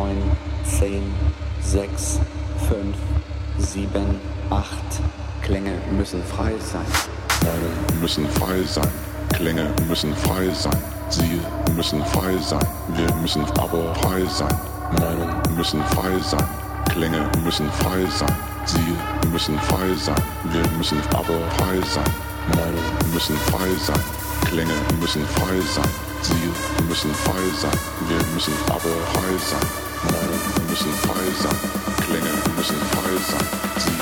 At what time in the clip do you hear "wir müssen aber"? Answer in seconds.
12.96-13.94, 20.52-21.38, 28.08-28.94